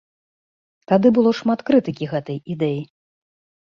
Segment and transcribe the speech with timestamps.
[0.93, 2.81] Тады было шмат крытыкі гэтай ідэі.